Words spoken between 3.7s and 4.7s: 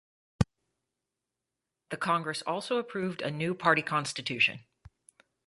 constitution.